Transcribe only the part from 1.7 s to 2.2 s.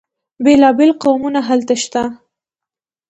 شته.